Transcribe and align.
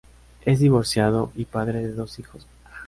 Es 0.45 0.57
divorciado 0.59 1.31
y 1.35 1.45
padre 1.45 1.83
de 1.83 1.93
dos 1.93 2.17
hijos. 2.17 2.47